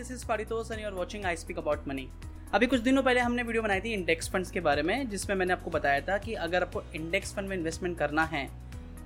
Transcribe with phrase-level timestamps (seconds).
[0.00, 2.08] Is Paritosh and you are watching I speak about money.
[2.54, 5.52] अभी कुछ दिनों पहले हमने वीडियो बनाई थी इंडेक्स फंड्स के बारे में, जिसमें मैंने
[5.52, 8.48] आपको बताया था कि अगर आपको इंडेक्स फंड में इन्वेस्टमेंट करना है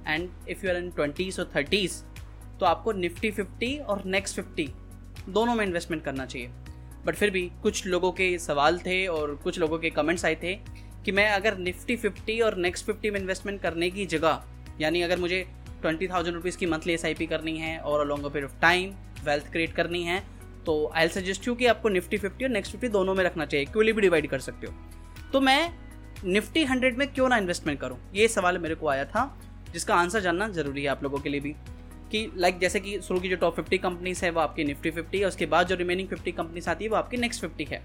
[0.06, 2.02] and if you are in twenties और थर्टीज़
[2.60, 4.68] तो आपको निफ्टी फिफ्टी और नेक्स्ट फिफ्टी
[5.28, 6.48] दोनों में इन्वेस्टमेंट करना चाहिए।
[7.06, 10.54] बट फिर भी कुछ लोगों के सवाल थे और कुछ लोगों के कमेंट्स आए थे
[11.04, 14.42] कि मैं अगर निफ्टी फिफ्टी और नेक्स्ट फिफ्टी में इन्वेस्टमेंट करने की जगह,
[14.80, 15.46] यानी अगर मुझे
[15.82, 18.90] ट्वेंटी थाउज़ेंड रुपीज़ की मंथली एस करनी है और longer period of time
[19.24, 20.22] wealth create करनी है
[20.66, 23.66] तो आई सजेस्ट यू कि आपको निफ्टी फिफ्टी और नेक्स्ट फिफ्टी दोनों में रखना चाहिए
[23.66, 24.74] क्योंकि भी डिवाइड कर सकते हो।
[25.32, 25.72] तो मैं
[26.24, 27.98] निफ्टी हंड्रेड में क्यों ना इन्वेस्टमेंट करूँ?
[28.14, 29.40] ये सवाल मेरे को आया था,
[29.72, 31.54] जिसका आंसर जानना ज़रूरी है आप लोगों के लिए भी।
[32.12, 34.90] कि लाइक like जैसे कि शुरू की जो टॉप फिफ्टी कंपनीज़ है, वो आपकी निफ्टी
[34.90, 37.82] फिफ्टी है, उसके बाद जो रिमेनिंग फिफ्टी कंपनीज़ आती है, वो आपकी नेक्स्ट फिफ्टी है।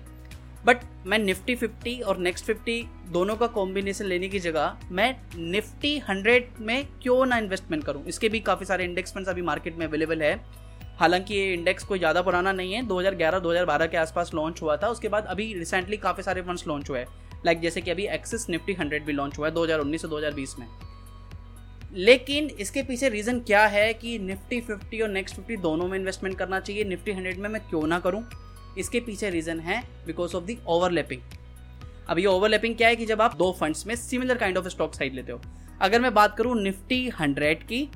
[0.66, 6.00] बट मैं निफ्टी फिफ्टी और नेक्स्ट फिफ्टी दोनों का कॉम्बिनेशन लेने की जगह मैं निफ्टी
[6.00, 8.06] हंड्रेड में क्यों ना इन्वेस्टमेंट करूँ?
[8.06, 10.62] इसके भी काफ़ी सारे इंडेक्स फंड्स अभी मार्केट में अवेलेबल है।
[10.99, 15.08] हालाँकि ये इंडेक्स कोई ज़्यादा पुराना नहीं है 2011-2012 के आसपास लॉन्च हुआ था। उसके
[15.08, 17.08] बाद अभी रिसेंटली काफ़ी सारे फंड्स लॉन्च हुए हैं।
[17.45, 20.67] लाइक जैसे कि अभी एक्सिस निफ्टी हंड्रेड भी लॉन्च हुआ है 2019 से 2020 में।
[21.95, 26.38] लेकिन इसके पीछे रीज़न क्या है कि निफ्टी फिफ्टी और नेक्स्ट फिफ्टी दोनों में इन्वेस्टमेंट
[26.38, 26.83] करना चाहिए?
[26.83, 28.23] निफ्टी हंड्रेड में मैं क्यों ना करूँ?
[28.78, 31.22] इसके पीछे रीज़न है बिकॉज़ ऑफ़ दी ओवरलैपिंग
[32.09, 34.95] अब ये ओवरलैपिंग क्या है कि जब आप दो फंड्स में similar kind of stock
[34.95, 35.41] side लेते हो।
[35.81, 37.88] अगर मैं बात करूँ निफ्टी हंड्रेड की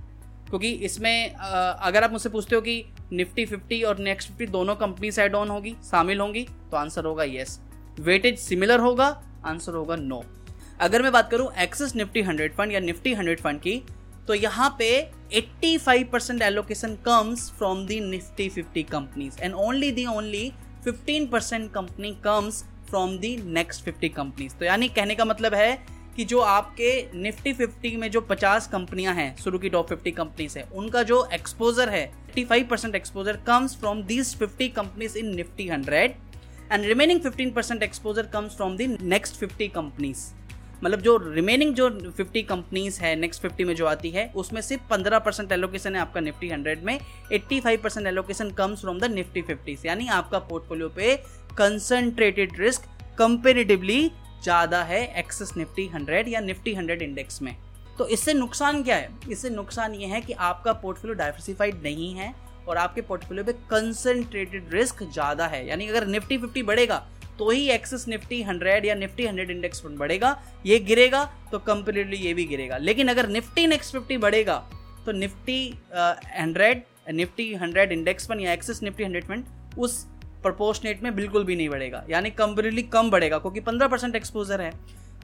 [0.50, 5.12] क्योंकि इसमें अगर आप मुझसे पूछते हो कि निफ्टी फिफ्टी और नेक्स्ट फिफ्टी दोनों कंपनी
[5.12, 7.60] साइड ऑन होगी, शामिल होंगी तो आंसर होगा येस
[8.00, 9.08] वेटेज सिमिलर होगा,
[9.46, 10.24] आंसर होगा नो
[10.82, 13.82] अगर मैं बात करूँ एक्सिस निफ्टी हंड्रेड फंड या निफ्टी हंड्रेड फंड की
[14.28, 14.90] तो यहाँ पे
[15.34, 20.52] 85 percent allocation comes from the Nifty 50 companies and only the only
[20.88, 25.72] 15 percent company comes from the next 50 companies तो यानी कहने का मतलब है
[26.18, 30.58] कि जो आपके निफ्टी 50 में जो 50 कंपनियाँ हैं, शुरू की टॉप 50 कंपनीज़
[30.58, 35.68] है, उनका जो एक्सपोजर है 85 percent exposure comes from these 50 companies in Nifty
[35.70, 35.94] 100
[36.72, 40.26] and remaining 15 percent exposure comes from the next 50 companies
[40.84, 41.90] मतलब जो रिमेनिंग जो
[42.20, 46.02] 50 कंपनीज़ है नेक्स्ट 50 में जो आती है, उसमें सिर्फ़ 15 परसेंट एलोकेशन है
[46.02, 47.00] आपका निफ्टी 100 में
[47.32, 51.16] 85 percent allocation comes from the Nifty 50 यानी आपका पोर्टफोलियो पे
[51.58, 54.10] कंसंट्रेटेड रिस्क कंपेरेटिवली
[54.44, 57.56] ज़्यादा है एक्सेस निफ्टी 100 या निफ्टी 100 इंडेक्स में।
[57.98, 59.10] तो इससे नुकसान क्या है?
[59.32, 62.34] इससे नुकसान ये है कि आपका पोर्टफोलियो डाइवर्सिफाइड नहीं है
[62.68, 67.06] और आपके पोर्टफोलियो पे कंसंट्रेटेड रिस्क ज़्यादा है। यानी अगर निफ्टी फिफ्टी बढ़ेगा
[67.40, 70.30] तो ही एक्सेस निफ्टी हंड्रेड या निफ्टी हंड्रेड इंडेक्स फंड बढ़ेगा,
[70.66, 74.58] ये गिरेगा तो कंप्लीटली ये भी गिरेगा। लेकिन अगर निफ्टी नेक्स्ट फिफ्टी बढ़ेगा
[75.06, 75.60] तो Nifty
[75.94, 76.82] hundred
[77.14, 79.46] Nifty hundred index fund या एक्सेस निफ्टी हंड्रेड फंड
[79.78, 80.06] उस
[80.48, 84.72] प्रपोर्शनेट में बिल्कुल भी नहीं बढ़ेगा। यानी कंपेरेटिवली कम बढ़ेगा, क्योंकि पंद्रह परसेंट एक्सपोजर है।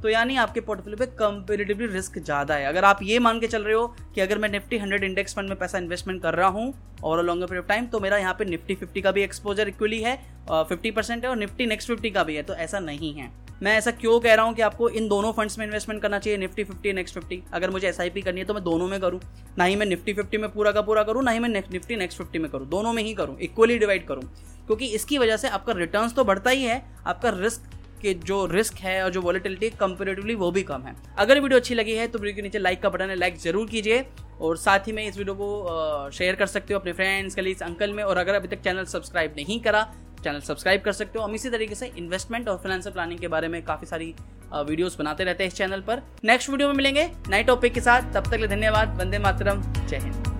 [0.01, 3.63] तो यानी आपके पोर्टफोलियो पे कंपेरेटिवली रिस्क ज़्यादा है। अगर आप ये मान के चल
[3.63, 3.85] रहे हो
[4.15, 6.73] कि अगर मैं निफ्टी हंड्रेड इंडेक्स फंड में पैसा इन्वेस्टमेंट कर रहा हूँ
[7.03, 10.01] और लॉन्गर पीरियड ऑफ़ टाइम तो मेरा यहाँ पे निफ्टी फिफ्टी का भी एक्सपोजर इक्वली
[10.01, 10.15] है
[10.49, 13.31] फिफ्टी परसेंट है और निफ्टी नेक्स्ट फिफ्टी का भी है। तो ऐसा नहीं है।
[13.63, 16.37] मैं ऐसा क्यों कह रहा हूँ कि आपको इन दोनों फंड्स में इन्वेस्टमेंट करना चाहिए
[16.37, 19.19] निफ्टी फिफ्टी नेक्स्ट फिफ्टी अगर मुझे एसआईपी करनी है तो मैं दोनों में करूँ।
[19.57, 22.17] ना ही मैं निफ्टी फिफ्टी में पूरा का पूरा करूँ, ना ही मैं निफ्टी नेक्स्ट
[22.17, 24.23] फिफ्टी में करूँ। दोनों में ही करूँ इक्वली डिवाइड करूँ।
[24.67, 27.69] क्योंकि इसकी वजह से आपका रिटर्न तो बढ़ता ही है, आपका रिस्क
[28.01, 31.75] के जो रिस्क है और जो वॉलिटिलिटी कंपेरेटिवली वो भी कम है। अगर वीडियो अच्छी
[31.75, 34.05] लगी है तो वीडियो के नीचे लाइक का बटन है लाइक ज़रूर कीजिए।
[34.41, 37.93] और साथ ही में इस वीडियो को शेयर कर सकते हो अपने फ्रेंड्स कलीग्स अंकल
[37.93, 39.83] में। और अगर अभी तक चैनल सब्सक्राइब नहीं करा
[40.23, 43.47] चैनल सब्सक्राइब कर सकते हो। हम इसी तरीके से इन्वेस्टमेंट और फाइनेंशियल प्लानिंग के बारे
[43.47, 44.13] में काफ़ी सारी
[44.55, 48.13] वीडियोस बनाते रहते हैं इस चैनल पर। नेक्स्ट वीडियो में मिलेंगे नए टॉपिक के साथ।
[48.13, 50.32] तब तक धन्यवाद। वंदे मातरम। जय हिंद।